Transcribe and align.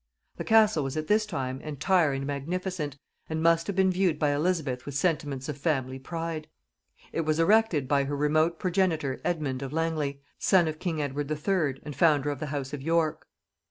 The 0.37 0.43
castle 0.43 0.83
was 0.83 0.97
at 0.97 1.05
this 1.05 1.27
time 1.27 1.61
entire 1.61 2.11
and 2.11 2.25
magnificent, 2.25 2.97
and 3.29 3.39
must 3.39 3.67
have 3.67 3.75
been 3.75 3.91
viewed 3.91 4.17
by 4.17 4.31
Elizabeth 4.31 4.83
with 4.83 4.95
sentiments 4.95 5.47
of 5.47 5.59
family 5.59 5.99
pride. 5.99 6.47
It 7.13 7.21
was 7.21 7.37
erected 7.39 7.87
by 7.87 8.05
her 8.05 8.15
remote 8.17 8.57
progenitor 8.57 9.21
Edmund 9.23 9.61
of 9.61 9.71
Langley, 9.71 10.23
son 10.39 10.67
of 10.67 10.79
king 10.79 11.03
Edward 11.03 11.29
III. 11.29 11.83
and 11.85 11.95
founder 11.95 12.31
of 12.31 12.39
the 12.39 12.47
house 12.47 12.73
of 12.73 12.81
York. 12.81 13.27